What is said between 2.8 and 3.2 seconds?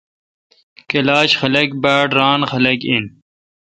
این۔